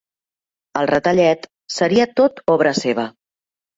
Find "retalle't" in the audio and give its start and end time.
0.91-1.45